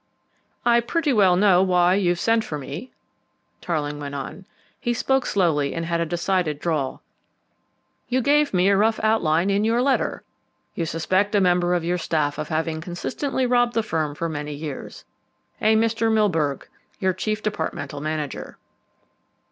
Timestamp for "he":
4.79-4.95